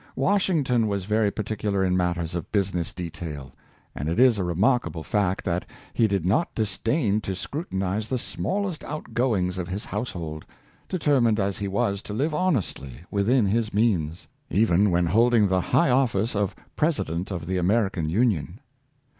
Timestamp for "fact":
5.03-5.45